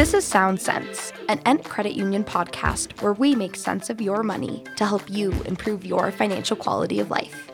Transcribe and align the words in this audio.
This 0.00 0.14
is 0.14 0.24
Sound 0.24 0.58
Sense, 0.58 1.12
an 1.28 1.42
Ent 1.44 1.62
Credit 1.62 1.92
Union 1.92 2.24
podcast 2.24 3.02
where 3.02 3.12
we 3.12 3.34
make 3.34 3.54
sense 3.54 3.90
of 3.90 4.00
your 4.00 4.22
money 4.22 4.64
to 4.76 4.86
help 4.86 5.02
you 5.10 5.30
improve 5.42 5.84
your 5.84 6.10
financial 6.10 6.56
quality 6.56 7.00
of 7.00 7.10
life. 7.10 7.50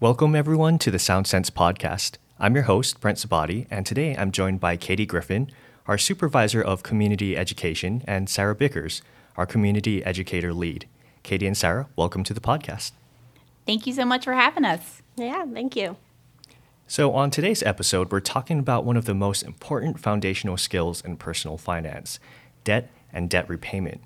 Welcome, 0.00 0.36
everyone, 0.36 0.78
to 0.80 0.90
the 0.90 0.98
Sound 0.98 1.26
Sense 1.26 1.48
podcast. 1.48 2.18
I'm 2.38 2.54
your 2.54 2.64
host, 2.64 3.00
Brent 3.00 3.16
Sabati, 3.16 3.66
and 3.70 3.86
today 3.86 4.14
I'm 4.14 4.32
joined 4.32 4.60
by 4.60 4.76
Katie 4.76 5.06
Griffin, 5.06 5.50
our 5.86 5.98
Supervisor 5.98 6.62
of 6.62 6.82
Community 6.82 7.36
Education, 7.36 8.02
and 8.06 8.28
Sara 8.28 8.54
Bickers, 8.54 9.02
our 9.36 9.44
Community 9.44 10.04
Educator 10.04 10.54
Lead. 10.54 10.88
Katie 11.22 11.46
and 11.46 11.56
Sara, 11.56 11.88
welcome 11.94 12.24
to 12.24 12.32
the 12.32 12.40
podcast. 12.40 12.92
Thank 13.66 13.86
you 13.86 13.92
so 13.92 14.04
much 14.04 14.24
for 14.24 14.32
having 14.32 14.64
us. 14.64 15.02
Yeah, 15.16 15.44
thank 15.44 15.76
you. 15.76 15.96
So, 16.86 17.12
on 17.12 17.30
today's 17.30 17.62
episode, 17.62 18.12
we're 18.12 18.20
talking 18.20 18.58
about 18.58 18.84
one 18.84 18.96
of 18.96 19.04
the 19.04 19.14
most 19.14 19.42
important 19.42 20.00
foundational 20.00 20.56
skills 20.56 21.02
in 21.02 21.16
personal 21.16 21.58
finance 21.58 22.18
debt 22.62 22.90
and 23.12 23.28
debt 23.28 23.48
repayment. 23.48 24.00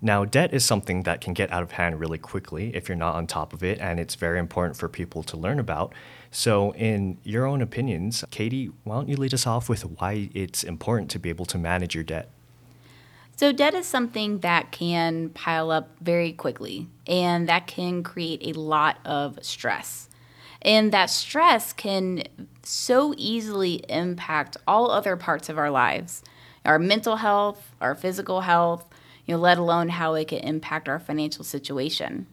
Now, 0.00 0.24
debt 0.24 0.54
is 0.54 0.64
something 0.64 1.02
that 1.02 1.20
can 1.20 1.32
get 1.34 1.52
out 1.52 1.64
of 1.64 1.72
hand 1.72 1.98
really 1.98 2.18
quickly 2.18 2.74
if 2.74 2.88
you're 2.88 2.96
not 2.96 3.16
on 3.16 3.26
top 3.26 3.52
of 3.52 3.64
it, 3.64 3.80
and 3.80 3.98
it's 3.98 4.14
very 4.14 4.38
important 4.38 4.76
for 4.76 4.88
people 4.88 5.24
to 5.24 5.36
learn 5.36 5.58
about. 5.58 5.92
So, 6.30 6.72
in 6.74 7.18
your 7.24 7.46
own 7.46 7.60
opinions, 7.60 8.24
Katie, 8.30 8.70
why 8.84 8.96
don't 8.96 9.08
you 9.08 9.16
lead 9.16 9.34
us 9.34 9.46
off 9.46 9.68
with 9.68 9.84
why 9.84 10.30
it's 10.34 10.62
important 10.62 11.10
to 11.12 11.18
be 11.18 11.30
able 11.30 11.46
to 11.46 11.58
manage 11.58 11.96
your 11.96 12.04
debt? 12.04 12.30
So, 13.36 13.50
debt 13.50 13.74
is 13.74 13.86
something 13.86 14.38
that 14.40 14.70
can 14.70 15.30
pile 15.30 15.72
up 15.72 15.90
very 16.00 16.32
quickly, 16.32 16.86
and 17.06 17.48
that 17.48 17.66
can 17.66 18.04
create 18.04 18.56
a 18.56 18.58
lot 18.58 18.98
of 19.04 19.40
stress. 19.42 20.08
And 20.62 20.92
that 20.92 21.10
stress 21.10 21.72
can 21.72 22.22
so 22.62 23.14
easily 23.16 23.84
impact 23.88 24.56
all 24.66 24.90
other 24.90 25.16
parts 25.16 25.48
of 25.48 25.58
our 25.58 25.70
lives 25.70 26.22
our 26.64 26.78
mental 26.78 27.16
health, 27.16 27.74
our 27.80 27.94
physical 27.94 28.42
health, 28.42 28.87
you 29.28 29.34
know, 29.34 29.40
let 29.40 29.58
alone 29.58 29.90
how 29.90 30.14
it 30.14 30.28
can 30.28 30.38
impact 30.38 30.88
our 30.88 30.98
financial 30.98 31.44
situation. 31.44 32.26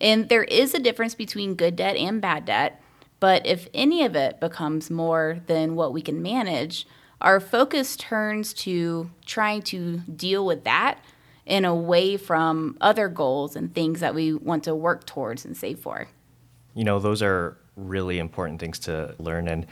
And 0.00 0.28
there 0.28 0.44
is 0.44 0.72
a 0.72 0.78
difference 0.78 1.16
between 1.16 1.56
good 1.56 1.74
debt 1.74 1.96
and 1.96 2.20
bad 2.20 2.44
debt, 2.44 2.80
but 3.18 3.44
if 3.44 3.68
any 3.74 4.04
of 4.04 4.14
it 4.14 4.38
becomes 4.38 4.88
more 4.88 5.40
than 5.48 5.74
what 5.74 5.92
we 5.92 6.00
can 6.00 6.22
manage, 6.22 6.86
our 7.20 7.40
focus 7.40 7.96
turns 7.96 8.54
to 8.54 9.10
trying 9.26 9.62
to 9.62 9.98
deal 10.14 10.46
with 10.46 10.62
that 10.62 11.00
and 11.44 11.66
away 11.66 12.16
from 12.16 12.76
other 12.80 13.08
goals 13.08 13.56
and 13.56 13.74
things 13.74 13.98
that 13.98 14.14
we 14.14 14.32
want 14.32 14.62
to 14.62 14.74
work 14.76 15.04
towards 15.04 15.44
and 15.44 15.56
save 15.56 15.80
for. 15.80 16.06
You 16.74 16.84
know, 16.84 17.00
those 17.00 17.20
are 17.20 17.56
really 17.74 18.20
important 18.20 18.60
things 18.60 18.78
to 18.80 19.16
learn, 19.18 19.48
and 19.48 19.66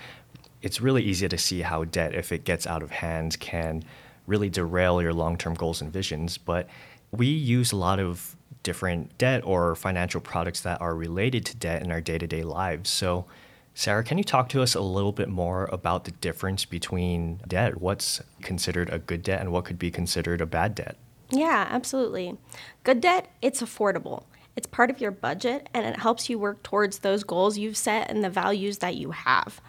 it's 0.63 0.81
really 0.81 1.05
easy 1.05 1.29
to 1.29 1.39
see 1.39 1.61
how 1.61 1.85
debt, 1.85 2.13
if 2.13 2.33
it 2.33 2.43
gets 2.43 2.67
out 2.67 2.83
of 2.83 2.91
hand, 2.91 3.39
can 3.39 3.85
really 4.27 4.49
derail 4.49 5.01
your 5.03 5.13
long 5.13 5.37
term 5.37 5.55
goals 5.55 5.81
and 5.81 5.93
visions. 5.93 6.39
But 6.39 6.69
we 7.11 7.27
use 7.27 7.73
a 7.73 7.77
lot 7.77 8.01
of 8.01 8.37
different 8.63 9.17
debt 9.17 9.43
or 9.45 9.77
financial 9.77 10.21
products 10.21 10.61
that 10.63 10.81
are 10.81 10.95
related 10.95 11.47
to 11.47 11.57
debt 11.57 11.83
in 11.83 11.93
our 11.93 12.01
day 12.01 12.19
to 12.19 12.27
day 12.27 12.43
lives. 12.43 12.91
So, 12.91 13.27
Sara, 13.75 14.03
can 14.03 14.19
you 14.19 14.25
talk 14.25 14.49
to 14.49 14.63
us 14.63 14.75
a 14.75 14.81
little 14.81 15.13
bit 15.13 15.29
more 15.29 15.67
about 15.67 16.05
the 16.05 16.11
difference 16.11 16.65
between 16.65 17.41
debt? 17.47 17.81
What's 17.81 18.23
considered 18.43 18.91
a 18.91 18.99
good 18.99 19.23
debt 19.23 19.41
and 19.41 19.53
what 19.53 19.67
could 19.67 19.79
be 19.79 19.91
considered 19.91 20.41
a 20.41 20.47
bad 20.47 20.75
debt? 20.75 20.97
Yeah, 21.31 21.67
absolutely. 21.71 22.37
Good 22.85 23.01
debt, 23.01 23.31
it's 23.43 23.63
affordable. 23.63 24.25
It's 24.57 24.67
part 24.67 24.91
of 24.91 25.01
your 25.01 25.11
budget 25.11 25.69
and 25.75 25.85
it 25.87 26.01
helps 26.01 26.31
you 26.31 26.39
work 26.39 26.63
towards 26.63 27.01
those 27.01 27.23
goals 27.23 27.59
you've 27.59 27.77
set 27.77 28.11
and 28.11 28.25
the 28.25 28.31
values 28.31 28.79
that 28.79 28.97
you 28.97 29.11
have. 29.11 29.61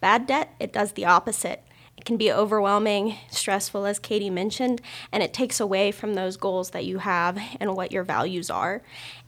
Bad 0.00 0.26
debt, 0.26 0.54
it 0.60 0.72
does 0.72 0.92
the 0.92 1.06
opposite. 1.06 1.64
Can 2.04 2.16
be 2.18 2.30
overwhelming, 2.30 3.16
stressful, 3.30 3.86
as 3.86 3.98
Katie 3.98 4.28
mentioned, 4.28 4.82
and 5.10 5.22
it 5.22 5.32
takes 5.32 5.58
away 5.58 5.90
from 5.90 6.14
those 6.14 6.36
goals 6.36 6.70
that 6.70 6.84
you 6.84 6.98
have 6.98 7.38
and 7.58 7.74
what 7.74 7.92
your 7.92 8.04
values 8.04 8.50
are. 8.50 8.82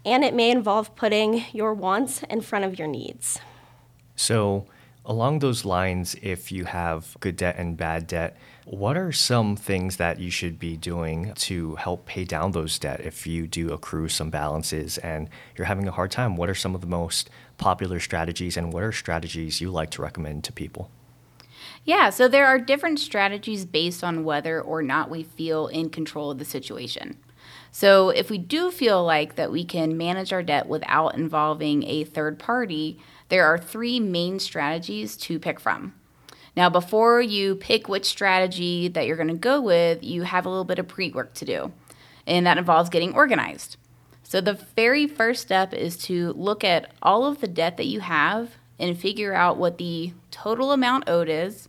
And 0.05 0.23
it 0.23 0.35
may 0.35 0.51
involve 0.51 0.95
putting 0.95 1.45
your 1.53 1.73
wants 1.73 2.23
in 2.25 2.43
front 2.43 2.67
of 2.67 2.79
your 2.79 2.89
needs. 2.89 3.41
So, 4.15 4.67
along 5.07 5.39
those 5.39 5.65
lines, 5.65 6.17
if 6.21 6.53
you 6.53 6.67
have 6.67 7.17
good 7.21 7.37
debt 7.37 7.57
and 7.57 7.77
bad 7.77 8.07
debt, 8.07 8.37
what 8.67 8.97
are 8.97 9.13
some 9.13 9.55
things 9.55 9.97
that 9.97 10.19
you 10.19 10.31
should 10.31 10.59
be 10.59 10.77
doing 10.77 11.33
to 11.37 11.77
help 11.77 12.05
pay 12.05 12.25
down 12.25 12.51
those 12.51 12.79
debt 12.79 13.01
if 13.01 13.27
you 13.27 13.47
do 13.47 13.73
accrue 13.73 14.09
some 14.09 14.29
balances 14.29 14.99
and 14.99 15.29
you're 15.57 15.67
having 15.67 15.87
a 15.87 15.93
hard 15.93 16.11
time? 16.11 16.37
What 16.37 16.51
are 16.51 16.55
some 16.55 16.75
of 16.75 16.81
the 16.81 16.87
most 16.87 17.31
popular 17.59 18.01
strategies 18.01 18.57
and 18.57 18.73
what 18.73 18.83
are 18.83 18.93
strategies 18.93 19.61
you 19.61 19.71
like 19.71 19.91
to 19.93 20.03
recommend 20.03 20.45
to 20.45 20.53
people? 20.53 20.91
Yeah, 21.87 22.11
so 22.11 22.27
there 22.27 22.47
are 22.47 22.59
different 22.59 22.99
strategies 22.99 23.65
based 23.65 24.03
on 24.03 24.25
whether 24.25 24.61
or 24.61 24.83
not 24.83 25.09
we 25.09 25.23
feel 25.23 25.69
in 25.69 25.89
control 25.89 26.33
of 26.33 26.39
the 26.39 26.45
situation. 26.45 27.17
So 27.71 28.11
if 28.11 28.29
we 28.29 28.39
do 28.39 28.73
feel 28.73 29.05
like 29.05 29.37
that 29.37 29.53
we 29.53 29.65
can 29.65 29.97
manage 29.97 30.33
our 30.33 30.43
debt 30.43 30.67
without 30.67 31.15
involving 31.15 31.85
a 31.85 32.03
third 32.03 32.41
party, 32.41 32.99
there 33.29 33.47
are 33.47 33.57
three 33.57 34.01
main 34.01 34.41
strategies 34.41 35.17
to 35.19 35.39
pick 35.39 35.61
from. 35.61 35.95
Now, 36.57 36.69
before 36.71 37.21
you 37.21 37.55
pick 37.55 37.89
which 37.89 38.07
strategy 38.07 38.89
that 38.89 39.07
you're 39.07 39.17
going 39.17 39.29
to 39.29 39.35
go 39.35 39.61
with, 39.61 40.03
you 40.03 40.23
have 40.23 40.45
a 40.45 40.49
little 40.49 40.65
bit 40.65 40.81
of 40.81 40.89
pre 40.89 41.11
work 41.11 41.35
to 41.35 41.45
do, 41.45 41.73
and 42.27 42.47
that 42.47 42.59
involves 42.59 42.91
getting 42.91 43.15
organized. 43.15 43.77
So, 44.23 44.41
the 44.41 44.55
very 44.75 45.07
first 45.07 45.43
step 45.43 45.75
is 45.75 45.99
to 45.99 46.33
look 46.33 46.65
at 46.65 46.93
all 47.03 47.27
of 47.27 47.41
the 47.41 47.47
debt 47.47 47.77
that 47.77 47.87
you 47.87 48.01
have 48.01 48.53
and 48.79 48.99
figure 48.99 49.35
out 49.35 49.59
what 49.59 49.79
the 49.79 50.15
total 50.31 50.73
amount 50.73 51.09
owed 51.09 51.29
is, 51.29 51.69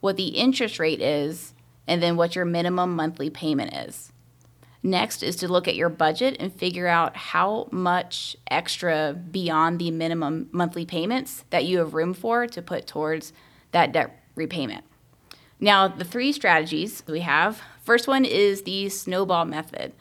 what 0.00 0.16
the 0.16 0.28
interest 0.28 0.78
rate 0.78 1.00
is, 1.00 1.54
and 1.86 2.02
then 2.02 2.16
what 2.16 2.34
your 2.34 2.44
minimum 2.44 2.94
monthly 2.96 3.30
payment 3.30 3.74
is. 3.74 4.12
Next 4.82 5.22
is 5.22 5.36
to 5.36 5.48
look 5.48 5.66
at 5.66 5.74
your 5.74 5.88
budget 5.88 6.36
and 6.38 6.52
figure 6.52 6.86
out 6.86 7.16
how 7.16 7.68
much 7.72 8.36
extra 8.48 9.12
beyond 9.14 9.80
the 9.80 9.90
minimum 9.90 10.48
monthly 10.52 10.86
payments 10.86 11.44
that 11.50 11.64
you 11.64 11.78
have 11.78 11.94
room 11.94 12.14
for 12.14 12.46
to 12.46 12.62
put 12.62 12.86
towards 12.86 13.32
that 13.72 13.90
debt 13.90 14.22
repayment. 14.36 14.84
Now, 15.58 15.88
the 15.88 16.04
three 16.04 16.32
strategies 16.32 17.02
we 17.08 17.20
have 17.20 17.62
first 17.82 18.06
one 18.06 18.24
is 18.24 18.62
the 18.62 18.88
snowball 18.88 19.44
method. 19.44 19.92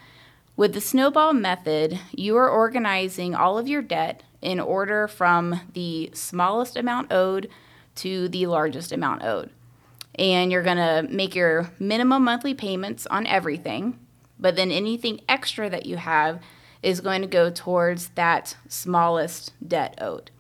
With 0.56 0.74
the 0.74 0.82
snowball 0.82 1.34
method, 1.34 2.00
you 2.12 2.38
are 2.38 2.50
organizing 2.50 3.34
all 3.34 3.58
of 3.58 3.68
your 3.68 3.82
debt 3.82 4.22
in 4.42 4.60
order 4.60 5.08
from 5.08 5.62
the 5.74 6.12
smallest 6.14 6.78
amount 6.78 7.12
owed 7.12 7.50
to 7.96 8.30
the 8.30 8.46
largest 8.46 8.92
amount 8.92 9.24
owed 9.24 9.50
and 10.18 10.52
you're 10.52 10.64
going 10.64 10.78
to 10.78 11.08
make 11.10 11.36
your 11.36 11.72
minimum 11.80 12.24
monthly 12.24 12.54
payments 12.54 13.06
on 13.08 13.28
everything, 13.28 14.00
but 14.40 14.56
then 14.56 14.72
anything 14.72 15.22
extra 15.28 15.70
that 15.70 15.86
you 15.86 15.98
have 15.98 16.42
is 16.82 17.02
going 17.02 17.22
to 17.22 17.28
go 17.28 17.50
towards 17.50 18.10
that 18.10 18.56
smallest 18.70 19.52
debt 19.66 19.98
owed. 20.00 20.32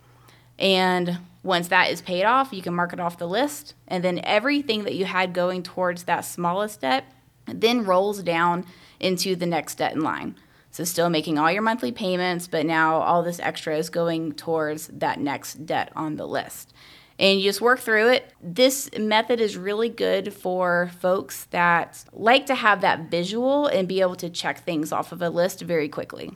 And 0.58 1.20
once 1.44 1.68
that 1.68 1.92
is 1.92 2.02
paid 2.02 2.24
off, 2.24 2.54
you 2.54 2.62
can 2.62 2.74
mark 2.74 2.94
it 2.94 3.00
off 3.00 3.18
the 3.18 3.28
list, 3.28 3.74
and 3.88 4.04
then 4.04 4.22
everything 4.24 4.84
that 4.84 4.96
you 4.96 5.06
had 5.06 5.34
going 5.34 5.64
towards 5.64 6.04
that 6.04 6.22
smallest 6.22 6.82
debt 6.82 7.06
then 7.48 7.86
rolls 7.86 8.24
down 8.24 8.66
into 9.00 9.36
the 9.36 9.46
next 9.46 9.76
debt 9.76 9.94
in 9.94 10.02
line. 10.02 10.36
So, 10.72 10.84
still 10.84 11.10
making 11.10 11.38
all 11.38 11.52
your 11.52 11.62
monthly 11.62 11.92
payments, 11.92 12.48
but 12.48 12.66
now 12.66 12.98
all 12.98 13.24
this 13.24 13.40
extra 13.40 13.78
is 13.78 13.90
going 13.90 14.34
towards 14.34 14.88
that 14.88 15.20
next 15.20 15.66
debt 15.66 15.92
on 15.96 16.16
the 16.16 16.28
list 16.28 16.74
and 17.18 17.40
you 17.40 17.50
just 17.50 17.62
work 17.62 17.80
through 17.80 18.10
it. 18.10 18.34
This 18.42 18.90
method 18.98 19.40
is 19.40 19.58
really 19.58 19.90
good 19.90 20.34
for 20.34 20.92
folks 21.00 21.46
that 21.46 22.04
like 22.12 22.46
to 22.48 22.56
have 22.56 22.82
that 22.82 23.10
visual 23.10 23.68
and 23.68 23.88
be 23.88 24.02
able 24.02 24.16
to 24.18 24.30
check 24.30 24.64
things 24.64 24.92
off 24.92 25.12
of 25.12 25.22
a 25.22 25.30
list 25.30 25.62
very 25.62 25.88
quickly. 25.88 26.32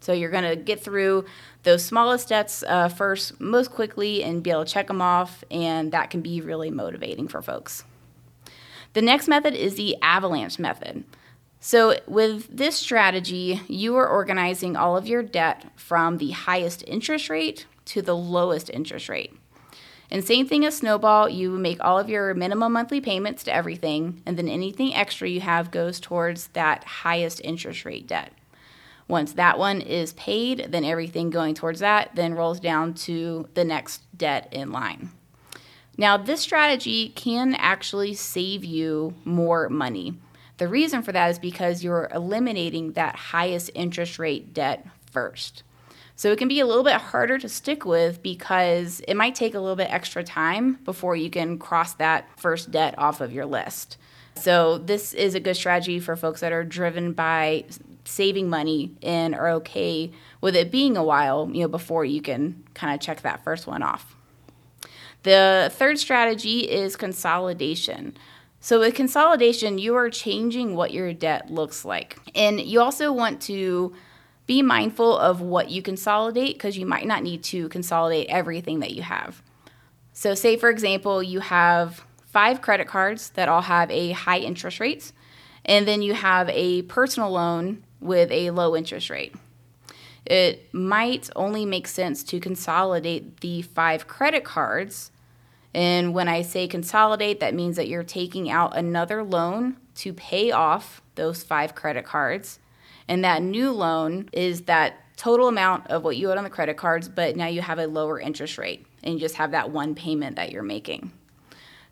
So 0.00 0.12
you're 0.12 0.30
going 0.30 0.44
to 0.44 0.56
get 0.56 0.80
through 0.80 1.24
those 1.62 1.84
smallest 1.84 2.28
debts 2.28 2.62
uh, 2.62 2.88
first, 2.88 3.40
most 3.40 3.70
quickly, 3.70 4.22
and 4.22 4.42
be 4.42 4.50
able 4.50 4.64
to 4.64 4.72
check 4.72 4.86
them 4.86 5.02
off, 5.02 5.42
and 5.50 5.90
that 5.92 6.10
can 6.10 6.20
be 6.20 6.40
really 6.40 6.70
motivating 6.70 7.28
for 7.28 7.42
folks. 7.42 7.84
The 8.92 9.02
next 9.02 9.26
method 9.26 9.54
is 9.54 9.74
the 9.74 9.96
avalanche 10.00 10.58
method. 10.58 11.04
So, 11.58 11.98
with 12.06 12.56
this 12.56 12.76
strategy, 12.76 13.60
you 13.66 13.96
are 13.96 14.06
organizing 14.06 14.76
all 14.76 14.96
of 14.96 15.08
your 15.08 15.22
debt 15.22 15.64
from 15.74 16.18
the 16.18 16.30
highest 16.30 16.84
interest 16.86 17.28
rate 17.28 17.66
to 17.86 18.02
the 18.02 18.16
lowest 18.16 18.70
interest 18.70 19.08
rate. 19.08 19.34
And 20.10 20.24
same 20.24 20.46
thing 20.46 20.64
as 20.64 20.76
Snowball, 20.76 21.28
you 21.28 21.50
make 21.50 21.82
all 21.82 21.98
of 21.98 22.08
your 22.08 22.32
minimum 22.34 22.72
monthly 22.72 23.00
payments 23.00 23.42
to 23.44 23.54
everything, 23.54 24.22
and 24.24 24.38
then 24.38 24.48
anything 24.48 24.94
extra 24.94 25.28
you 25.28 25.40
have 25.40 25.70
goes 25.70 25.98
towards 25.98 26.48
that 26.48 26.84
highest 26.84 27.40
interest 27.42 27.84
rate 27.84 28.06
debt. 28.06 28.32
Once 29.08 29.32
that 29.34 29.58
one 29.58 29.80
is 29.80 30.12
paid, 30.14 30.66
then 30.70 30.84
everything 30.84 31.30
going 31.30 31.54
towards 31.54 31.80
that 31.80 32.10
then 32.14 32.34
rolls 32.34 32.58
down 32.58 32.92
to 32.92 33.48
the 33.54 33.64
next 33.64 34.02
debt 34.16 34.48
in 34.52 34.72
line. 34.72 35.10
Now, 35.96 36.16
this 36.16 36.40
strategy 36.40 37.08
can 37.10 37.54
actually 37.54 38.14
save 38.14 38.64
you 38.64 39.14
more 39.24 39.68
money. 39.68 40.14
The 40.58 40.68
reason 40.68 41.02
for 41.02 41.12
that 41.12 41.30
is 41.30 41.38
because 41.38 41.84
you're 41.84 42.10
eliminating 42.14 42.92
that 42.92 43.16
highest 43.16 43.70
interest 43.74 44.18
rate 44.18 44.52
debt 44.52 44.86
first. 45.10 45.62
So 46.16 46.32
it 46.32 46.38
can 46.38 46.48
be 46.48 46.60
a 46.60 46.66
little 46.66 46.82
bit 46.82 46.94
harder 46.94 47.38
to 47.38 47.48
stick 47.48 47.84
with 47.84 48.22
because 48.22 49.00
it 49.06 49.14
might 49.14 49.34
take 49.34 49.54
a 49.54 49.60
little 49.60 49.76
bit 49.76 49.90
extra 49.90 50.24
time 50.24 50.78
before 50.84 51.14
you 51.14 51.28
can 51.28 51.58
cross 51.58 51.92
that 51.94 52.26
first 52.38 52.70
debt 52.70 52.94
off 52.98 53.20
of 53.20 53.32
your 53.32 53.44
list. 53.44 53.98
So 54.34 54.78
this 54.78 55.12
is 55.12 55.34
a 55.34 55.40
good 55.40 55.56
strategy 55.56 56.00
for 56.00 56.16
folks 56.16 56.40
that 56.40 56.52
are 56.52 56.64
driven 56.64 57.12
by 57.12 57.64
saving 58.04 58.48
money 58.48 58.94
and 59.02 59.34
are 59.34 59.50
okay 59.50 60.10
with 60.40 60.56
it 60.56 60.70
being 60.70 60.96
a 60.96 61.04
while, 61.04 61.50
you 61.52 61.62
know, 61.62 61.68
before 61.68 62.04
you 62.04 62.22
can 62.22 62.64
kind 62.74 62.94
of 62.94 63.00
check 63.00 63.22
that 63.22 63.44
first 63.44 63.66
one 63.66 63.82
off. 63.82 64.16
The 65.22 65.70
third 65.74 65.98
strategy 65.98 66.60
is 66.60 66.96
consolidation. 66.96 68.16
So, 68.60 68.80
with 68.80 68.94
consolidation, 68.94 69.78
you 69.78 69.94
are 69.96 70.08
changing 70.10 70.76
what 70.76 70.92
your 70.92 71.12
debt 71.12 71.50
looks 71.50 71.84
like. 71.84 72.18
And 72.34 72.60
you 72.60 72.80
also 72.80 73.12
want 73.12 73.40
to 73.42 73.94
be 74.46 74.62
mindful 74.62 75.16
of 75.16 75.40
what 75.40 75.70
you 75.70 75.82
consolidate 75.82 76.54
because 76.54 76.78
you 76.78 76.86
might 76.86 77.06
not 77.06 77.22
need 77.22 77.42
to 77.44 77.68
consolidate 77.68 78.28
everything 78.28 78.80
that 78.80 78.92
you 78.92 79.02
have. 79.02 79.42
So, 80.12 80.34
say 80.34 80.56
for 80.56 80.70
example, 80.70 81.22
you 81.22 81.40
have 81.40 82.04
five 82.24 82.62
credit 82.62 82.86
cards 82.86 83.30
that 83.30 83.48
all 83.48 83.62
have 83.62 83.90
a 83.90 84.12
high 84.12 84.38
interest 84.38 84.80
rate, 84.80 85.12
and 85.64 85.86
then 85.86 86.02
you 86.02 86.14
have 86.14 86.48
a 86.50 86.82
personal 86.82 87.30
loan 87.30 87.82
with 88.00 88.30
a 88.30 88.50
low 88.50 88.76
interest 88.76 89.10
rate. 89.10 89.34
It 90.24 90.72
might 90.74 91.30
only 91.36 91.64
make 91.64 91.86
sense 91.86 92.22
to 92.24 92.40
consolidate 92.40 93.40
the 93.40 93.62
five 93.62 94.06
credit 94.08 94.44
cards. 94.44 95.12
And 95.72 96.14
when 96.14 96.26
I 96.28 96.42
say 96.42 96.66
consolidate, 96.66 97.40
that 97.40 97.54
means 97.54 97.76
that 97.76 97.88
you're 97.88 98.02
taking 98.02 98.50
out 98.50 98.76
another 98.76 99.22
loan 99.22 99.76
to 99.96 100.12
pay 100.12 100.50
off 100.50 101.00
those 101.14 101.42
five 101.42 101.74
credit 101.74 102.04
cards 102.04 102.58
and 103.08 103.24
that 103.24 103.42
new 103.42 103.72
loan 103.72 104.28
is 104.32 104.62
that 104.62 105.00
total 105.16 105.48
amount 105.48 105.86
of 105.88 106.04
what 106.04 106.16
you 106.16 106.30
owed 106.30 106.38
on 106.38 106.44
the 106.44 106.50
credit 106.50 106.76
cards, 106.76 107.08
but 107.08 107.36
now 107.36 107.46
you 107.46 107.62
have 107.62 107.78
a 107.78 107.86
lower 107.86 108.20
interest 108.20 108.58
rate 108.58 108.86
and 109.02 109.14
you 109.14 109.20
just 109.20 109.36
have 109.36 109.52
that 109.52 109.70
one 109.70 109.94
payment 109.94 110.36
that 110.36 110.52
you're 110.52 110.62
making. 110.62 111.10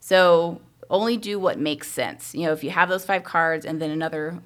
So 0.00 0.60
only 0.90 1.16
do 1.16 1.38
what 1.38 1.58
makes 1.58 1.90
sense. 1.90 2.34
You 2.34 2.46
know, 2.46 2.52
if 2.52 2.62
you 2.62 2.70
have 2.70 2.88
those 2.88 3.04
five 3.04 3.24
cards 3.24 3.64
and 3.64 3.80
then 3.80 3.90
another 3.90 4.38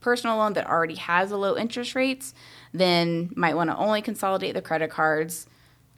personal 0.00 0.36
loan 0.36 0.52
that 0.54 0.66
already 0.66 0.94
has 0.94 1.30
a 1.30 1.36
low 1.36 1.56
interest 1.56 1.94
rates, 1.94 2.34
then 2.72 3.32
might 3.34 3.56
want 3.56 3.70
to 3.70 3.76
only 3.76 4.00
consolidate 4.00 4.54
the 4.54 4.62
credit 4.62 4.90
cards, 4.90 5.46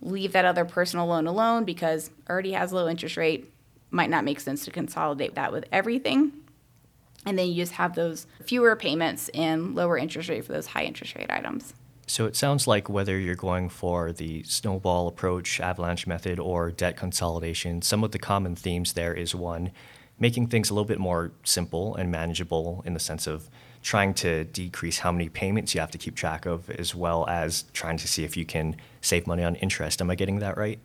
leave 0.01 0.33
that 0.33 0.45
other 0.45 0.65
personal 0.65 1.07
loan 1.07 1.27
alone 1.27 1.65
because 1.65 2.11
already 2.29 2.53
has 2.53 2.73
a 2.73 2.77
low 2.77 2.89
interest 2.89 3.17
rate. 3.17 3.53
Might 3.91 4.11
not 4.11 4.25
make 4.25 4.41
sense 4.41 4.65
to 4.65 4.71
consolidate 4.71 5.35
that 5.35 5.53
with 5.53 5.67
everything 5.71 6.33
and 7.27 7.39
then 7.39 7.49
you 7.49 7.55
just 7.55 7.73
have 7.73 7.95
those 7.95 8.27
fewer 8.45 8.77
payments 8.77 9.29
and 9.31 9.75
lower 9.75 9.97
interest 9.97 10.29
rate 10.29 10.45
for 10.45 10.53
those 10.53 10.67
high 10.67 10.85
interest 10.85 11.15
rate 11.15 11.31
items. 11.31 11.75
So 12.07 12.27
it 12.27 12.37
sounds 12.37 12.67
like 12.67 12.89
whether 12.89 13.19
you're 13.19 13.35
going 13.35 13.69
for 13.69 14.13
the 14.13 14.43
snowball 14.43 15.09
approach, 15.09 15.61
avalanche 15.61 16.07
method, 16.07 16.39
or 16.39 16.71
debt 16.71 16.97
consolidation, 16.97 17.81
some 17.81 18.05
of 18.05 18.11
the 18.11 18.19
common 18.19 18.57
themes 18.57 18.93
there 18.95 19.15
is 19.15 19.35
one, 19.35 19.71
making 20.19 20.49
things 20.49 20.69
a 20.69 20.75
little 20.75 20.85
bit 20.85 20.99
more 20.99 21.33
simple 21.45 21.95
and 21.95 22.11
manageable 22.11 22.83
in 22.85 22.95
the 22.95 23.01
sense 23.01 23.27
of 23.27 23.49
trying 23.83 24.15
to 24.15 24.45
decrease 24.45 24.99
how 24.99 25.11
many 25.11 25.29
payments 25.29 25.75
you 25.75 25.81
have 25.81 25.91
to 25.91 25.99
keep 25.99 26.15
track 26.15 26.45
of, 26.45 26.71
as 26.71 26.95
well 26.95 27.27
as 27.29 27.65
trying 27.73 27.97
to 27.97 28.07
see 28.07 28.25
if 28.25 28.37
you 28.37 28.45
can 28.45 28.77
save 29.01 29.27
money 29.27 29.43
on 29.43 29.55
interest. 29.57 30.01
Am 30.01 30.11
I 30.11 30.15
getting 30.15 30.39
that 30.41 30.57
right? 30.57 30.79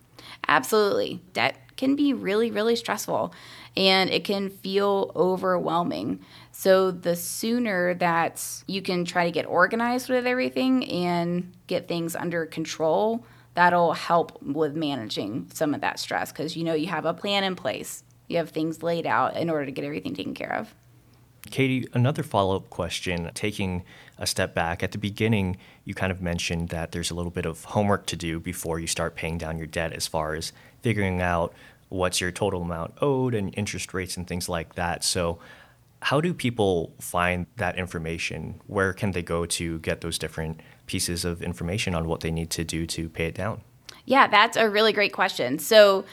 Absolutely. 0.48 1.22
Debt 1.34 1.58
can 1.78 1.96
be 1.96 2.14
really, 2.14 2.52
really 2.52 2.76
stressful 2.76 3.34
and 3.78 4.10
it 4.10 4.24
can 4.24 4.50
feel 4.50 5.12
overwhelming. 5.16 6.20
So, 6.52 6.92
the 6.92 7.16
sooner 7.16 7.94
that 7.96 8.44
you 8.68 8.82
can 8.82 9.06
try 9.06 9.26
to 9.26 9.32
get 9.32 9.46
organized 9.46 10.10
with 10.10 10.26
everything 10.26 10.90
and 10.90 11.54
get 11.68 11.88
things 11.88 12.16
under 12.16 12.46
control, 12.48 13.24
that'll 13.54 13.94
help 13.94 14.42
with 14.42 14.76
managing 14.76 15.50
some 15.54 15.74
of 15.74 15.82
that 15.82 16.00
stress 16.00 16.32
because 16.32 16.58
you 16.58 16.64
know 16.64 16.74
you 16.74 16.88
have 16.88 17.06
a 17.06 17.14
plan 17.14 17.44
in 17.44 17.56
place, 17.56 18.04
you 18.28 18.38
have 18.38 18.50
things 18.50 18.84
laid 18.84 19.06
out 19.06 19.38
in 19.38 19.50
order 19.50 19.66
to 19.66 19.72
get 19.72 19.86
everything 19.86 20.16
taken 20.16 20.34
care 20.34 20.54
of. 20.54 20.74
Katie, 21.52 21.88
another 21.94 22.24
follow 22.24 22.56
up 22.56 22.70
question. 22.70 23.32
Taking 23.34 23.84
a 24.18 24.28
step 24.28 24.54
back, 24.54 24.84
at 24.84 24.92
the 24.92 24.98
beginning, 24.98 25.58
you 25.86 25.94
kind 25.94 26.12
of 26.12 26.22
mentioned 26.22 26.70
that 26.70 26.92
there's 26.92 27.12
a 27.12 27.16
little 27.16 27.32
bit 27.32 27.46
of 27.46 27.64
homework 27.64 28.06
to 28.08 28.16
do 28.16 28.40
before 28.40 28.80
you 28.80 28.88
start 28.88 29.16
paying 29.16 29.38
down 29.38 29.58
your 29.58 29.68
debt 29.68 29.94
as 29.94 30.08
far 30.08 30.36
as 30.36 30.52
figuring 30.82 31.22
out 31.22 31.54
what's 31.90 32.20
your 32.22 32.32
total 32.32 32.62
amount 32.62 32.94
owed 33.02 33.34
and 33.34 33.54
interest 33.58 33.94
rates 33.94 34.18
and 34.18 34.28
things 34.28 34.50
like 34.50 34.76
that. 34.76 35.04
So, 35.04 35.40
how 36.00 36.22
do 36.22 36.34
people 36.34 36.94
find 37.00 37.48
that 37.56 37.78
information? 37.78 38.62
Where 38.68 38.94
can 38.94 39.12
they 39.12 39.24
go 39.24 39.46
to 39.48 39.80
get 39.80 40.02
those 40.02 40.20
different 40.20 40.60
pieces 40.86 41.26
of 41.26 41.42
information 41.42 41.96
on 41.96 42.08
what 42.08 42.20
they 42.20 42.30
need 42.30 42.52
to 42.52 42.64
do 42.64 42.86
to 42.86 43.10
pay 43.10 43.26
it 43.26 43.36
down? 43.36 43.62
Yeah, 44.06 44.28
that's 44.28 44.58
a 44.58 44.70
really 44.70 44.94
great 44.94 45.12
question. 45.12 45.60
So, 45.60 46.06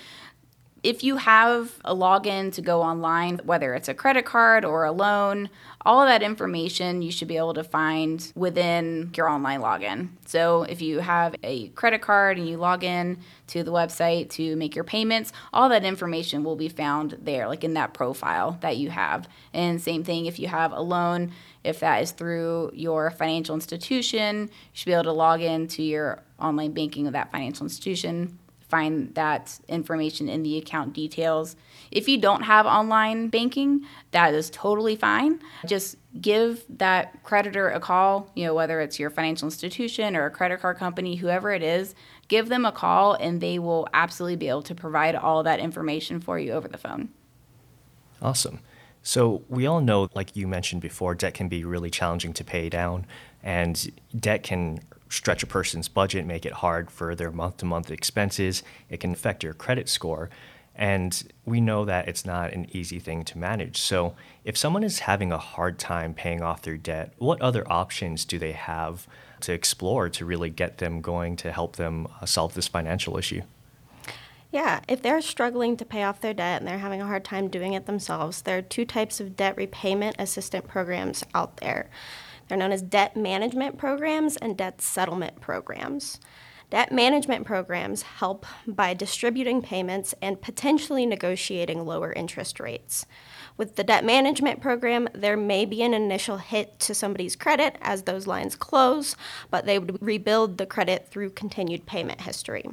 if 0.84 1.02
you 1.02 1.16
have 1.16 1.80
a 1.82 1.94
login 1.96 2.52
to 2.52 2.60
go 2.60 2.82
online, 2.82 3.40
whether 3.42 3.72
it's 3.72 3.88
a 3.88 3.94
credit 3.94 4.26
card 4.26 4.66
or 4.66 4.84
a 4.84 4.92
loan, 4.92 5.48
all 5.80 6.02
of 6.02 6.08
that 6.08 6.22
information 6.22 7.00
you 7.00 7.10
should 7.10 7.26
be 7.26 7.38
able 7.38 7.54
to 7.54 7.64
find 7.64 8.30
within 8.36 9.10
your 9.16 9.26
online 9.26 9.60
login. 9.60 10.10
So 10.26 10.64
if 10.64 10.82
you 10.82 10.98
have 10.98 11.34
a 11.42 11.68
credit 11.68 12.02
card 12.02 12.36
and 12.36 12.46
you 12.46 12.58
log 12.58 12.84
in 12.84 13.18
to 13.46 13.62
the 13.62 13.72
website 13.72 14.28
to 14.32 14.56
make 14.56 14.74
your 14.74 14.84
payments, 14.84 15.32
all 15.54 15.70
that 15.70 15.84
information 15.84 16.44
will 16.44 16.56
be 16.56 16.68
found 16.68 17.16
there, 17.22 17.48
like 17.48 17.64
in 17.64 17.72
that 17.74 17.94
profile 17.94 18.58
that 18.60 18.76
you 18.76 18.90
have. 18.90 19.26
And 19.54 19.80
same 19.80 20.04
thing 20.04 20.26
if 20.26 20.38
you 20.38 20.48
have 20.48 20.72
a 20.72 20.80
loan, 20.80 21.32
if 21.64 21.80
that 21.80 22.02
is 22.02 22.10
through 22.10 22.72
your 22.74 23.10
financial 23.10 23.54
institution, 23.54 24.42
you 24.42 24.48
should 24.74 24.86
be 24.86 24.92
able 24.92 25.04
to 25.04 25.12
log 25.12 25.40
in 25.40 25.66
to 25.68 25.82
your 25.82 26.22
online 26.38 26.72
banking 26.72 27.06
of 27.06 27.14
that 27.14 27.32
financial 27.32 27.64
institution 27.64 28.38
find 28.68 29.14
that 29.14 29.58
information 29.68 30.28
in 30.28 30.42
the 30.42 30.56
account 30.58 30.92
details. 30.92 31.56
If 31.90 32.08
you 32.08 32.18
don't 32.18 32.42
have 32.42 32.66
online 32.66 33.28
banking, 33.28 33.82
that 34.10 34.34
is 34.34 34.50
totally 34.50 34.96
fine. 34.96 35.40
Just 35.66 35.96
give 36.20 36.64
that 36.68 37.22
creditor 37.22 37.68
a 37.70 37.80
call, 37.80 38.30
you 38.34 38.46
know, 38.46 38.54
whether 38.54 38.80
it's 38.80 38.98
your 38.98 39.10
financial 39.10 39.46
institution 39.46 40.16
or 40.16 40.26
a 40.26 40.30
credit 40.30 40.60
card 40.60 40.76
company, 40.76 41.16
whoever 41.16 41.52
it 41.52 41.62
is, 41.62 41.94
give 42.28 42.48
them 42.48 42.64
a 42.64 42.72
call 42.72 43.14
and 43.14 43.40
they 43.40 43.58
will 43.58 43.86
absolutely 43.92 44.36
be 44.36 44.48
able 44.48 44.62
to 44.62 44.74
provide 44.74 45.14
all 45.14 45.42
that 45.42 45.60
information 45.60 46.20
for 46.20 46.38
you 46.38 46.52
over 46.52 46.68
the 46.68 46.78
phone. 46.78 47.10
Awesome. 48.22 48.60
So, 49.02 49.42
we 49.50 49.66
all 49.66 49.82
know, 49.82 50.08
like 50.14 50.34
you 50.34 50.48
mentioned 50.48 50.80
before, 50.80 51.14
debt 51.14 51.34
can 51.34 51.48
be 51.48 51.62
really 51.62 51.90
challenging 51.90 52.32
to 52.32 52.42
pay 52.42 52.70
down, 52.70 53.04
and 53.42 53.92
debt 54.18 54.42
can 54.42 54.80
stretch 55.08 55.42
a 55.42 55.46
person's 55.46 55.88
budget, 55.88 56.26
make 56.26 56.46
it 56.46 56.52
hard 56.54 56.90
for 56.90 57.14
their 57.14 57.30
month 57.30 57.58
to 57.58 57.64
month 57.64 57.90
expenses. 57.90 58.62
It 58.88 59.00
can 59.00 59.12
affect 59.12 59.42
your 59.42 59.54
credit 59.54 59.88
score. 59.88 60.30
And 60.76 61.22
we 61.44 61.60
know 61.60 61.84
that 61.84 62.08
it's 62.08 62.26
not 62.26 62.52
an 62.52 62.66
easy 62.72 62.98
thing 62.98 63.24
to 63.26 63.38
manage. 63.38 63.78
So, 63.78 64.16
if 64.44 64.56
someone 64.56 64.82
is 64.82 65.00
having 65.00 65.30
a 65.30 65.38
hard 65.38 65.78
time 65.78 66.14
paying 66.14 66.42
off 66.42 66.62
their 66.62 66.76
debt, 66.76 67.12
what 67.18 67.40
other 67.40 67.70
options 67.70 68.24
do 68.24 68.38
they 68.38 68.52
have 68.52 69.06
to 69.42 69.52
explore 69.52 70.08
to 70.08 70.24
really 70.24 70.50
get 70.50 70.78
them 70.78 71.00
going 71.00 71.36
to 71.36 71.52
help 71.52 71.76
them 71.76 72.08
uh, 72.20 72.26
solve 72.26 72.54
this 72.54 72.66
financial 72.66 73.16
issue? 73.16 73.42
Yeah, 74.50 74.80
if 74.88 75.02
they're 75.02 75.20
struggling 75.20 75.76
to 75.78 75.84
pay 75.84 76.04
off 76.04 76.20
their 76.20 76.34
debt 76.34 76.60
and 76.60 76.68
they're 76.68 76.78
having 76.78 77.02
a 77.02 77.06
hard 77.06 77.24
time 77.24 77.48
doing 77.48 77.72
it 77.72 77.86
themselves, 77.86 78.42
there 78.42 78.58
are 78.58 78.62
two 78.62 78.84
types 78.84 79.20
of 79.20 79.36
debt 79.36 79.56
repayment 79.56 80.16
assistant 80.18 80.68
programs 80.68 81.24
out 81.34 81.56
there. 81.56 81.90
They're 82.48 82.58
known 82.58 82.72
as 82.72 82.82
debt 82.82 83.16
management 83.16 83.78
programs 83.78 84.36
and 84.36 84.56
debt 84.56 84.80
settlement 84.80 85.40
programs. 85.40 86.20
Debt 86.70 86.90
management 86.92 87.46
programs 87.46 88.02
help 88.02 88.46
by 88.66 88.94
distributing 88.94 89.62
payments 89.62 90.14
and 90.20 90.40
potentially 90.40 91.06
negotiating 91.06 91.84
lower 91.84 92.12
interest 92.12 92.58
rates. 92.58 93.06
With 93.56 93.76
the 93.76 93.84
debt 93.84 94.04
management 94.04 94.60
program, 94.60 95.08
there 95.14 95.36
may 95.36 95.66
be 95.66 95.82
an 95.82 95.94
initial 95.94 96.38
hit 96.38 96.80
to 96.80 96.94
somebody's 96.94 97.36
credit 97.36 97.76
as 97.80 98.02
those 98.02 98.26
lines 98.26 98.56
close, 98.56 99.14
but 99.50 99.66
they 99.66 99.78
would 99.78 100.02
rebuild 100.02 100.58
the 100.58 100.66
credit 100.66 101.08
through 101.08 101.30
continued 101.30 101.86
payment 101.86 102.22
history. 102.22 102.64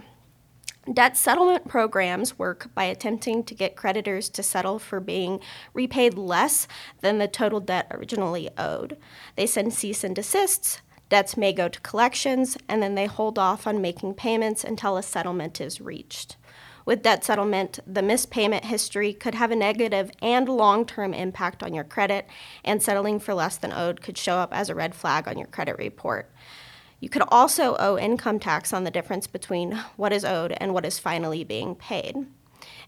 Debt 0.91 1.15
settlement 1.15 1.67
programs 1.67 2.39
work 2.39 2.73
by 2.73 2.85
attempting 2.85 3.43
to 3.43 3.53
get 3.53 3.75
creditors 3.75 4.29
to 4.29 4.41
settle 4.41 4.79
for 4.79 4.99
being 4.99 5.39
repaid 5.75 6.15
less 6.15 6.67
than 7.01 7.19
the 7.19 7.27
total 7.27 7.59
debt 7.59 7.85
originally 7.91 8.49
owed. 8.57 8.97
They 9.35 9.45
send 9.45 9.75
cease 9.75 10.03
and 10.03 10.15
desists, 10.15 10.81
debts 11.07 11.37
may 11.37 11.53
go 11.53 11.67
to 11.67 11.79
collections, 11.81 12.57
and 12.67 12.81
then 12.81 12.95
they 12.95 13.05
hold 13.05 13.37
off 13.37 13.67
on 13.67 13.79
making 13.79 14.15
payments 14.15 14.63
until 14.63 14.97
a 14.97 15.03
settlement 15.03 15.61
is 15.61 15.79
reached. 15.79 16.37
With 16.83 17.03
debt 17.03 17.23
settlement, 17.23 17.79
the 17.85 18.01
missed 18.01 18.31
payment 18.31 18.65
history 18.65 19.13
could 19.13 19.35
have 19.35 19.51
a 19.51 19.55
negative 19.55 20.09
and 20.19 20.49
long 20.49 20.87
term 20.87 21.13
impact 21.13 21.61
on 21.61 21.75
your 21.75 21.83
credit, 21.83 22.25
and 22.65 22.81
settling 22.81 23.19
for 23.19 23.35
less 23.35 23.55
than 23.55 23.71
owed 23.71 24.01
could 24.01 24.17
show 24.17 24.37
up 24.37 24.51
as 24.51 24.67
a 24.67 24.75
red 24.75 24.95
flag 24.95 25.27
on 25.27 25.37
your 25.37 25.47
credit 25.47 25.77
report. 25.77 26.31
You 27.01 27.09
could 27.09 27.23
also 27.29 27.75
owe 27.77 27.97
income 27.97 28.39
tax 28.39 28.71
on 28.71 28.83
the 28.83 28.91
difference 28.91 29.25
between 29.25 29.73
what 29.97 30.13
is 30.13 30.23
owed 30.23 30.53
and 30.53 30.73
what 30.73 30.85
is 30.85 30.99
finally 30.99 31.43
being 31.43 31.75
paid. 31.75 32.15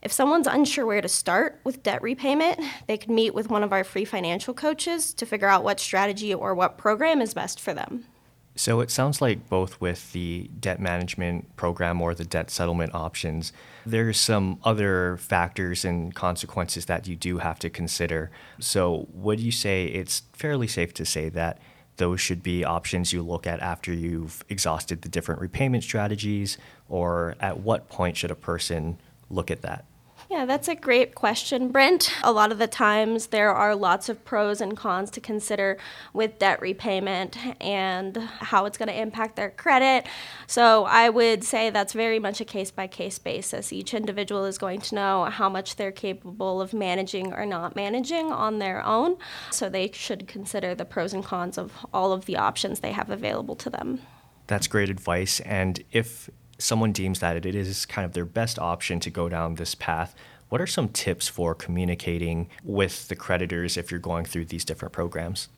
If 0.04 0.12
someone's 0.12 0.46
unsure 0.46 0.86
where 0.86 1.02
to 1.02 1.10
start 1.10 1.60
with 1.64 1.82
debt 1.82 2.02
repayment, 2.04 2.60
they 2.88 2.98
could 2.98 3.10
meet 3.10 3.34
with 3.34 3.50
one 3.50 3.64
of 3.64 3.74
our 3.74 3.84
free 3.84 4.06
financial 4.06 4.54
coaches 4.54 5.14
to 5.16 5.26
figure 5.26 5.48
out 5.48 5.64
what 5.64 5.80
strategy 5.80 6.32
or 6.32 6.54
what 6.54 6.78
program 6.78 7.22
is 7.22 7.34
best 7.34 7.60
for 7.60 7.74
them. 7.74 8.06
So 8.56 8.82
it 8.82 8.92
sounds 8.92 9.20
like 9.20 9.50
both 9.50 9.82
with 9.82 10.12
the 10.12 10.48
debt 10.60 10.80
management 10.80 11.56
program 11.56 12.00
or 12.00 12.14
the 12.14 12.24
debt 12.24 12.52
settlement 12.52 12.94
options, 12.94 13.52
there's 13.84 14.20
some 14.20 14.60
other 14.64 15.18
factors 15.18 15.84
and 15.84 16.14
consequences 16.14 16.86
that 16.86 17.08
you 17.08 17.16
do 17.16 17.40
have 17.40 17.58
to 17.60 17.70
consider. 17.72 18.30
So 18.60 19.08
would 19.12 19.40
you 19.40 19.52
say 19.52 19.86
it's 19.86 20.22
fairly 20.34 20.68
safe 20.68 20.94
to 20.96 21.06
say 21.06 21.30
that 21.30 21.58
those 21.98 22.20
should 22.20 22.44
be 22.44 22.64
options 22.64 23.14
you 23.14 23.22
look 23.22 23.46
at 23.46 23.60
after 23.60 23.94
you've 23.94 24.44
exhausted 24.50 25.02
the 25.02 25.10
different 25.10 25.42
repayment 25.42 25.84
strategies, 25.84 26.58
or 26.90 27.36
at 27.40 27.60
what 27.60 27.90
point 27.90 28.18
should 28.18 28.32
a 28.32 28.36
person 28.36 28.98
look 29.30 29.52
at 29.52 29.62
that? 29.62 29.86
Yeah, 30.34 30.46
that's 30.46 30.68
a 30.68 30.74
great 30.74 31.14
question, 31.14 31.70
Brent. 31.70 32.12
A 32.24 32.32
lot 32.32 32.52
of 32.52 32.58
the 32.58 32.66
times 32.66 33.28
there 33.28 33.54
are 33.54 33.76
lots 33.76 34.10
of 34.10 34.26
pros 34.26 34.62
and 34.62 34.76
cons 34.76 35.12
to 35.12 35.22
consider 35.22 35.78
with 36.12 36.40
debt 36.40 36.60
repayment 36.60 37.38
and 37.62 38.18
how 38.18 38.66
it's 38.66 38.80
going 38.80 38.90
to 38.90 39.00
impact 39.00 39.36
their 39.36 39.52
credit. 39.52 40.08
So 40.48 40.86
I 40.86 41.12
would 41.12 41.44
say 41.44 41.70
that's 41.70 41.94
very 41.94 42.18
much 42.18 42.42
a 42.42 42.46
case 42.46 42.72
by 42.72 42.88
case 42.88 43.20
basis. 43.20 43.72
Each 43.72 43.94
individual 43.94 44.46
is 44.46 44.58
going 44.58 44.82
to 44.82 44.96
know 44.96 45.26
how 45.26 45.50
much 45.50 45.76
they're 45.76 45.92
capable 45.92 46.62
of 46.62 46.74
managing 46.74 47.32
or 47.32 47.46
not 47.46 47.76
managing 47.76 48.32
on 48.32 48.58
their 48.58 48.84
own. 48.84 49.18
So 49.52 49.70
they 49.70 49.92
should 49.94 50.28
consider 50.28 50.74
the 50.74 50.84
pros 50.84 51.14
and 51.14 51.24
cons 51.24 51.60
of 51.60 51.86
all 51.94 52.12
of 52.12 52.26
the 52.26 52.38
options 52.38 52.80
they 52.80 52.94
have 52.94 53.12
available 53.12 53.56
to 53.58 53.70
them. 53.70 54.02
That's 54.48 54.66
great 54.66 54.90
advice. 54.90 55.42
And 55.42 55.84
if 55.92 56.28
someone 56.64 56.92
deems 56.92 57.20
that 57.20 57.46
it 57.46 57.56
is 57.56 57.86
kind 57.86 58.06
of 58.06 58.14
their 58.14 58.26
best 58.26 58.58
option 58.58 59.00
to 59.02 59.10
go 59.10 59.30
down 59.30 59.56
this 59.56 59.76
path, 59.76 60.16
what 60.50 60.62
are 60.62 60.68
some 60.68 60.90
tips 60.90 61.28
for 61.28 61.56
communicating 61.56 62.50
with 62.64 63.08
the 63.08 63.16
creditors 63.16 63.76
if 63.76 63.92
you're 63.92 64.00
going 64.00 64.26
through 64.26 64.46
these 64.46 64.64
different 64.64 64.94
programs? 64.94 65.50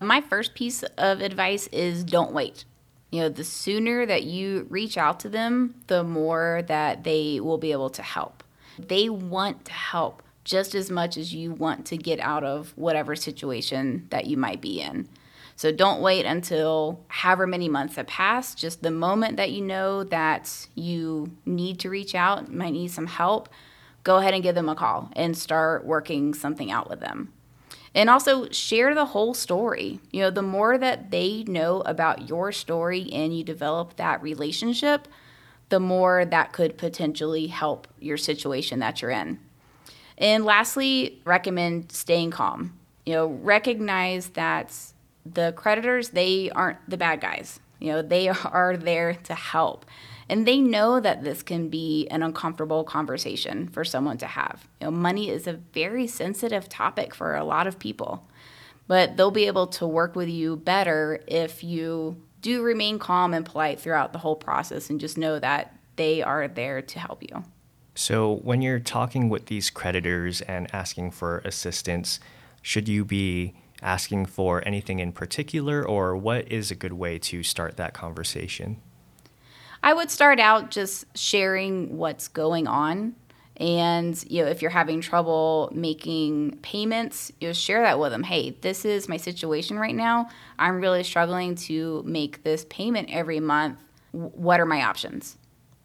My 0.00 0.20
first 0.20 0.54
piece 0.54 0.82
of 0.98 1.20
advice 1.20 1.66
is 1.68 2.04
don't 2.04 2.32
wait. 2.32 2.64
You 3.10 3.22
know, 3.22 3.28
the 3.28 3.44
sooner 3.44 4.04
that 4.06 4.24
you 4.24 4.66
reach 4.68 4.98
out 4.98 5.20
to 5.20 5.28
them, 5.28 5.76
the 5.86 6.04
more 6.04 6.62
that 6.66 7.04
they 7.04 7.40
will 7.40 7.58
be 7.58 7.72
able 7.72 7.90
to 7.90 8.02
help. 8.02 8.42
They 8.78 9.08
want 9.08 9.64
to 9.66 9.72
help 9.72 10.22
just 10.44 10.74
as 10.74 10.90
much 10.90 11.16
as 11.16 11.32
you 11.32 11.52
want 11.52 11.86
to 11.86 11.96
get 11.96 12.20
out 12.20 12.44
of 12.44 12.72
whatever 12.76 13.16
situation 13.16 14.06
that 14.10 14.26
you 14.26 14.36
might 14.36 14.60
be 14.60 14.80
in. 14.80 15.08
So 15.56 15.70
don't 15.70 16.00
wait 16.00 16.26
until 16.26 17.04
however 17.08 17.46
many 17.46 17.68
months 17.68 17.96
have 17.96 18.06
passed. 18.06 18.58
Just 18.58 18.82
the 18.82 18.90
moment 18.90 19.36
that 19.36 19.52
you 19.52 19.62
know 19.62 20.04
that 20.04 20.66
you 20.74 21.36
need 21.46 21.78
to 21.80 21.90
reach 21.90 22.14
out, 22.14 22.52
might 22.52 22.72
need 22.72 22.90
some 22.90 23.06
help, 23.06 23.48
go 24.02 24.18
ahead 24.18 24.34
and 24.34 24.42
give 24.42 24.54
them 24.54 24.68
a 24.68 24.74
call 24.74 25.10
and 25.14 25.36
start 25.36 25.86
working 25.86 26.34
something 26.34 26.70
out 26.70 26.90
with 26.90 27.00
them. 27.00 27.32
And 27.94 28.10
also 28.10 28.48
share 28.50 28.94
the 28.94 29.06
whole 29.06 29.34
story. 29.34 30.00
You 30.10 30.22
know, 30.22 30.30
the 30.30 30.42
more 30.42 30.76
that 30.76 31.12
they 31.12 31.44
know 31.44 31.80
about 31.82 32.28
your 32.28 32.50
story 32.50 33.08
and 33.12 33.36
you 33.36 33.44
develop 33.44 33.96
that 33.96 34.20
relationship, 34.20 35.06
the 35.68 35.78
more 35.78 36.24
that 36.24 36.52
could 36.52 36.76
potentially 36.76 37.46
help 37.46 37.86
your 38.00 38.16
situation 38.16 38.80
that 38.80 39.00
you're 39.00 39.12
in. 39.12 39.38
And 40.18 40.44
lastly, 40.44 41.20
recommend 41.24 41.92
staying 41.92 42.32
calm. 42.32 42.78
You 43.06 43.14
know, 43.14 43.26
recognize 43.26 44.30
that 44.30 44.76
the 45.24 45.52
creditors, 45.56 46.10
they 46.10 46.50
aren't 46.50 46.78
the 46.88 46.96
bad 46.96 47.20
guys. 47.20 47.60
You 47.78 47.92
know, 47.92 48.02
they 48.02 48.28
are 48.44 48.76
there 48.76 49.14
to 49.14 49.34
help. 49.34 49.86
And 50.28 50.46
they 50.46 50.60
know 50.60 51.00
that 51.00 51.22
this 51.22 51.42
can 51.42 51.68
be 51.68 52.08
an 52.10 52.22
uncomfortable 52.22 52.84
conversation 52.84 53.68
for 53.68 53.84
someone 53.84 54.16
to 54.18 54.26
have. 54.26 54.66
You 54.80 54.86
know, 54.86 54.90
money 54.90 55.28
is 55.28 55.46
a 55.46 55.52
very 55.52 56.06
sensitive 56.06 56.68
topic 56.68 57.14
for 57.14 57.36
a 57.36 57.44
lot 57.44 57.66
of 57.66 57.78
people. 57.78 58.26
But 58.86 59.16
they'll 59.16 59.30
be 59.30 59.46
able 59.46 59.66
to 59.68 59.86
work 59.86 60.14
with 60.14 60.28
you 60.28 60.56
better 60.56 61.20
if 61.26 61.64
you 61.64 62.22
do 62.40 62.62
remain 62.62 62.98
calm 62.98 63.32
and 63.32 63.44
polite 63.44 63.80
throughout 63.80 64.12
the 64.12 64.18
whole 64.18 64.36
process 64.36 64.90
and 64.90 65.00
just 65.00 65.16
know 65.16 65.38
that 65.38 65.74
they 65.96 66.22
are 66.22 66.48
there 66.48 66.82
to 66.82 66.98
help 66.98 67.22
you. 67.22 67.44
So, 67.94 68.36
when 68.42 68.60
you're 68.60 68.80
talking 68.80 69.28
with 69.28 69.46
these 69.46 69.70
creditors 69.70 70.40
and 70.42 70.72
asking 70.74 71.12
for 71.12 71.38
assistance, 71.38 72.18
should 72.60 72.88
you 72.88 73.04
be 73.04 73.54
asking 73.84 74.26
for 74.26 74.66
anything 74.66 74.98
in 74.98 75.12
particular, 75.12 75.86
or 75.86 76.16
what 76.16 76.50
is 76.50 76.70
a 76.70 76.74
good 76.74 76.94
way 76.94 77.18
to 77.18 77.42
start 77.42 77.76
that 77.76 77.94
conversation? 77.94 78.80
I 79.82 79.92
would 79.92 80.10
start 80.10 80.40
out 80.40 80.70
just 80.70 81.04
sharing 81.16 81.98
what's 81.98 82.26
going 82.26 82.66
on. 82.66 83.14
And 83.58 84.20
you 84.28 84.42
know, 84.42 84.50
if 84.50 84.62
you're 84.62 84.70
having 84.70 85.00
trouble 85.00 85.70
making 85.72 86.58
payments, 86.62 87.30
you 87.40 87.48
know, 87.48 87.52
share 87.52 87.82
that 87.82 88.00
with 88.00 88.10
them. 88.10 88.22
Hey, 88.24 88.56
this 88.62 88.84
is 88.84 89.08
my 89.08 89.18
situation 89.18 89.78
right 89.78 89.94
now. 89.94 90.28
I'm 90.58 90.80
really 90.80 91.04
struggling 91.04 91.54
to 91.56 92.02
make 92.04 92.42
this 92.42 92.66
payment 92.68 93.10
every 93.12 93.40
month. 93.40 93.78
What 94.10 94.58
are 94.58 94.66
my 94.66 94.82
options? 94.82 95.36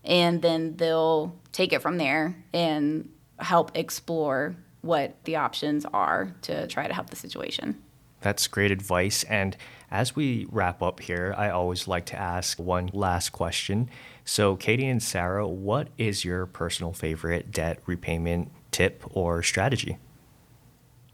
And 0.03 0.41
then 0.41 0.77
they'll 0.77 1.35
take 1.51 1.73
it 1.73 1.81
from 1.81 1.97
there 1.97 2.43
and 2.53 3.09
help 3.37 3.71
explore 3.75 4.55
what 4.81 5.23
the 5.25 5.35
options 5.35 5.85
are 5.93 6.33
to 6.43 6.67
try 6.67 6.87
to 6.87 6.93
help 6.93 7.09
the 7.09 7.15
situation. 7.15 7.77
That's 8.21 8.47
great 8.47 8.71
advice. 8.71 9.23
And 9.23 9.55
as 9.91 10.15
we 10.15 10.47
wrap 10.51 10.81
up 10.81 10.99
here, 10.99 11.33
I 11.37 11.49
always 11.49 11.87
like 11.87 12.05
to 12.07 12.19
ask 12.19 12.59
one 12.59 12.89
last 12.93 13.29
question. 13.29 13.89
So, 14.25 14.55
Katie 14.55 14.87
and 14.87 15.01
Sara, 15.01 15.47
what 15.47 15.87
is 15.97 16.23
your 16.23 16.45
personal 16.45 16.93
favorite 16.93 17.51
debt 17.51 17.79
repayment 17.85 18.51
tip 18.71 19.03
or 19.11 19.41
strategy? 19.41 19.97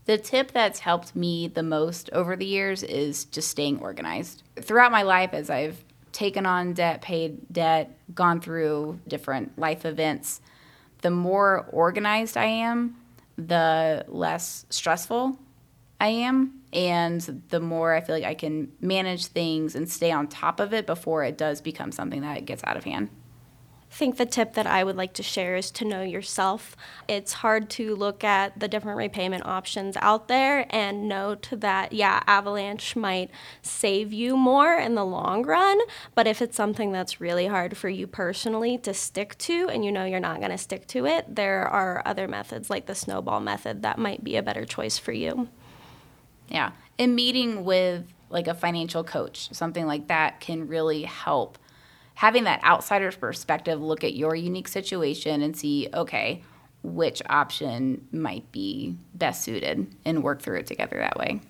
The 0.06 0.18
tip 0.18 0.52
that's 0.52 0.80
helped 0.80 1.16
me 1.16 1.48
the 1.48 1.64
most 1.64 2.10
over 2.12 2.36
the 2.36 2.46
years 2.46 2.84
is 2.84 3.26
just 3.26 3.50
staying 3.50 3.80
organized. 3.80 4.44
Throughout 4.60 4.92
my 4.92 5.02
life, 5.02 5.32
as 5.34 5.50
I've 5.50 5.84
taken 6.12 6.46
on 6.46 6.74
debt, 6.74 7.02
paid 7.02 7.52
debt, 7.52 7.98
gone 8.14 8.40
through 8.40 9.00
different 9.08 9.58
life 9.58 9.84
events, 9.84 10.42
the 11.02 11.10
more 11.10 11.68
organized 11.72 12.38
I 12.38 12.46
am, 12.46 12.98
the 13.38 14.06
less 14.08 14.66
stressful 14.70 15.38
I 16.00 16.08
am 16.08 16.62
and 16.75 17.44
the 17.50 17.62
more 17.62 17.94
I 17.94 18.01
feel 18.01 18.13
like 18.13 18.25
I 18.25 18.36
can 18.36 18.72
manage 18.82 19.27
things 19.27 19.75
and 19.75 19.89
stay 19.89 20.12
on 20.12 20.27
top 20.27 20.60
of 20.60 20.74
it 20.74 20.86
before 20.86 21.24
it 21.24 21.38
does 21.38 21.62
become 21.62 21.91
something 21.91 22.22
that 22.22 22.46
gets 22.46 22.63
out 22.65 22.75
of 22.75 22.84
hand. 22.84 23.10
I 23.89 23.98
think 23.98 24.17
the 24.17 24.25
tip 24.25 24.55
that 24.55 24.67
I 24.67 24.84
would 24.84 24.98
like 24.98 25.13
to 25.13 25.24
share 25.24 25.55
is 25.55 25.72
to 25.72 25.86
know 25.86 26.01
yourself. 26.01 26.75
It's 27.08 27.32
hard 27.32 27.70
to 27.72 27.96
look 27.96 28.25
at 28.25 28.60
the 28.60 28.67
different 28.67 28.98
repayment 28.98 29.46
options 29.46 29.96
out 30.01 30.27
there 30.27 30.65
and 30.70 31.08
note 31.08 31.48
that, 31.51 31.94
yeah, 31.94 32.22
Avalanche 32.27 32.98
might 32.98 33.32
save 33.62 34.12
you 34.12 34.36
more 34.36 34.75
in 34.75 34.96
the 34.96 35.05
long 35.05 35.44
run, 35.44 35.79
but 36.13 36.27
if 36.27 36.41
it's 36.41 36.58
something 36.58 36.91
that's 36.91 37.22
really 37.22 37.48
hard 37.48 37.77
for 37.77 37.88
you 37.88 38.05
personally 38.05 38.77
to 38.79 38.94
stick 38.94 39.38
to 39.38 39.70
and 39.70 39.86
you 39.86 39.94
know 39.94 40.03
you're 40.03 40.20
not 40.20 40.39
going 40.39 40.51
to 40.51 40.58
stick 40.58 40.88
to 40.88 41.05
it, 41.05 41.34
there 41.34 41.65
are 41.65 42.01
other 42.05 42.27
methods 42.27 42.70
like 42.70 42.88
the 42.88 42.96
snowball 42.96 43.39
method 43.39 43.82
that 43.84 43.98
might 43.98 44.25
be 44.25 44.36
a 44.36 44.44
better 44.44 44.65
choice 44.65 44.98
for 44.98 45.13
you. 45.13 45.48
Yeah. 46.48 46.72
And 46.98 47.16
meeting 47.16 47.66
with 47.66 48.06
like 48.30 48.48
a 48.48 48.54
financial 48.54 49.04
coach, 49.04 49.54
something 49.54 49.86
like 49.86 50.08
that 50.08 50.40
can 50.40 50.68
really 50.68 51.04
help. 51.04 51.58
Having 52.16 52.46
that 52.46 52.64
outsider's 52.64 53.16
perspective 53.16 53.82
look 53.82 54.04
at 54.04 54.14
your 54.14 54.36
unique 54.36 54.68
situation 54.68 55.42
and 55.42 55.56
see, 55.56 55.90
okay, 55.94 56.44
which 56.84 57.22
option 57.30 58.08
might 58.12 58.52
be 58.52 58.96
best 59.14 59.44
suited 59.44 59.88
and 60.06 60.24
work 60.24 60.42
through 60.42 60.60
it 60.60 60.68
together 60.68 60.98
that 60.98 61.18
way. 61.18 61.42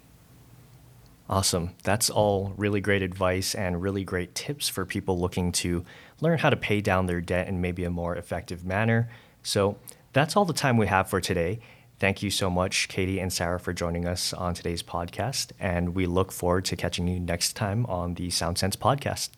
Awesome. 1.30 1.72
That's 1.84 2.10
all 2.10 2.54
really 2.56 2.82
great 2.82 3.02
advice 3.02 3.56
and 3.56 3.82
really 3.82 4.04
great 4.04 4.36
tips 4.36 4.70
for 4.70 4.86
people 4.86 5.20
looking 5.20 5.52
to 5.54 5.84
learn 6.22 6.38
how 6.38 6.52
to 6.52 6.56
pay 6.56 6.82
down 6.82 7.08
their 7.08 7.22
debt 7.22 7.48
in 7.48 7.62
maybe 7.62 7.84
a 7.84 7.90
more 7.90 8.16
effective 8.16 8.64
manner. 8.64 9.10
So 9.42 9.78
that's 10.14 10.36
all 10.36 10.46
the 10.46 10.54
time 10.54 10.78
we 10.78 10.88
have 10.88 11.10
for 11.10 11.20
today. 11.20 11.60
Thank 11.98 12.22
you 12.22 12.30
so 12.30 12.50
much, 12.50 12.88
Katie 12.90 13.20
and 13.20 13.32
Sara, 13.32 13.60
for 13.60 13.72
joining 13.72 14.06
us 14.06 14.34
on 14.34 14.54
today's 14.54 14.84
podcast. 14.84 15.52
And 15.60 15.96
we 15.96 16.06
look 16.06 16.32
forward 16.32 16.66
to 16.66 16.76
catching 16.76 17.08
you 17.08 17.20
next 17.20 17.54
time 17.54 17.86
on 17.86 18.16
the 18.16 18.30
Sound 18.30 18.58
Sense 18.58 18.76
podcast. 18.76 19.30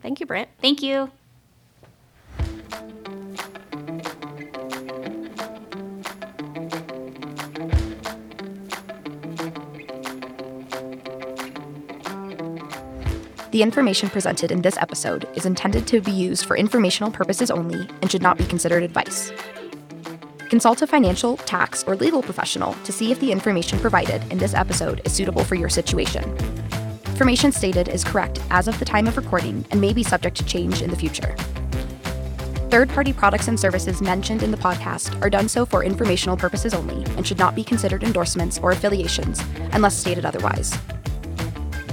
Thank 0.00 0.20
you, 0.20 0.26
Brent. 0.26 0.48
Thank 0.60 0.82
you. 0.82 1.10
The 13.52 13.60
information 13.60 14.08
presented 14.08 14.50
in 14.50 14.62
this 14.62 14.78
episode 14.78 15.28
is 15.34 15.44
intended 15.44 15.86
to 15.88 16.00
be 16.00 16.10
used 16.10 16.46
for 16.46 16.56
informational 16.56 17.10
purposes 17.10 17.50
only 17.50 17.86
and 18.00 18.10
should 18.10 18.22
not 18.22 18.38
be 18.38 18.46
considered 18.46 18.82
advice. 18.82 19.30
Consult 20.52 20.82
a 20.82 20.86
financial, 20.86 21.38
tax, 21.38 21.82
or 21.84 21.96
legal 21.96 22.20
professional 22.20 22.74
to 22.84 22.92
see 22.92 23.10
if 23.10 23.18
the 23.20 23.32
information 23.32 23.78
provided 23.78 24.22
in 24.30 24.36
this 24.36 24.52
episode 24.52 25.00
is 25.06 25.10
suitable 25.10 25.42
for 25.44 25.54
your 25.54 25.70
situation. 25.70 26.22
Information 27.06 27.50
stated 27.50 27.88
is 27.88 28.04
correct 28.04 28.38
as 28.50 28.68
of 28.68 28.78
the 28.78 28.84
time 28.84 29.06
of 29.06 29.16
recording 29.16 29.64
and 29.70 29.80
may 29.80 29.94
be 29.94 30.02
subject 30.02 30.36
to 30.36 30.44
change 30.44 30.82
in 30.82 30.90
the 30.90 30.96
future. 30.96 31.34
Third 32.68 32.90
party 32.90 33.14
products 33.14 33.48
and 33.48 33.58
services 33.58 34.02
mentioned 34.02 34.42
in 34.42 34.50
the 34.50 34.58
podcast 34.58 35.18
are 35.22 35.30
done 35.30 35.48
so 35.48 35.64
for 35.64 35.84
informational 35.84 36.36
purposes 36.36 36.74
only 36.74 37.02
and 37.16 37.26
should 37.26 37.38
not 37.38 37.54
be 37.54 37.64
considered 37.64 38.04
endorsements 38.04 38.58
or 38.58 38.72
affiliations 38.72 39.40
unless 39.72 39.96
stated 39.96 40.26
otherwise. 40.26 40.76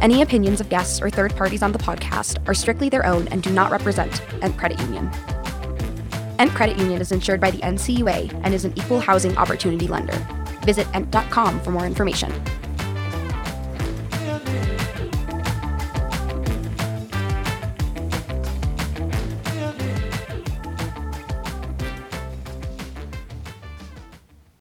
Any 0.01 0.21
opinions 0.21 0.59
of 0.59 0.67
guests 0.67 1.01
or 1.01 1.09
third 1.09 1.33
parties 1.33 1.63
on 1.63 1.71
the 1.71 1.79
podcast 1.79 2.45
are 2.45 2.53
strictly 2.53 2.89
their 2.89 3.05
own 3.05 3.29
and 3.29 3.41
do 3.41 3.51
not 3.51 3.71
represent 3.71 4.21
Ent 4.43 4.57
Credit 4.57 4.81
Union. 4.81 5.09
Ent 6.39 6.51
Credit 6.51 6.77
Union 6.77 7.01
is 7.01 7.11
insured 7.11 7.41
by 7.41 7.51
the 7.51 7.57
NCUA 7.57 8.41
and 8.45 8.53
is 8.53 8.63
an 8.63 8.73
equal 8.77 9.01
housing 9.01 9.35
opportunity 9.37 9.87
lender. 9.87 10.17
Visit 10.61 10.87
ent.com 10.93 11.59
for 11.59 11.71
more 11.71 11.85
information. 11.85 12.31